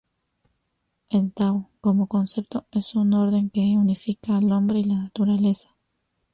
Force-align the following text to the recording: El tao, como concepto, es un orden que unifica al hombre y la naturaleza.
El 1.11 1.31
tao, 1.31 1.69
como 1.79 2.07
concepto, 2.07 2.65
es 2.71 2.95
un 2.95 3.13
orden 3.13 3.51
que 3.51 3.59
unifica 3.77 4.35
al 4.35 4.51
hombre 4.51 4.79
y 4.79 4.83
la 4.85 4.95
naturaleza. 4.95 5.75